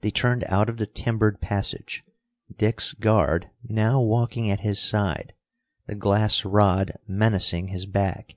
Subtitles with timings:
[0.00, 2.04] They turned out of the timbered passage,
[2.56, 5.34] Dick's guard now walking at his side,
[5.84, 8.36] the glass rod menacing his back.